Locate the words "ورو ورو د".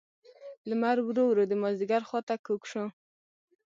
1.03-1.53